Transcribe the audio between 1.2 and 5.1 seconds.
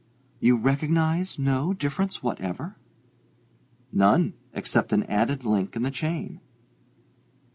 no difference whatever?" "None except an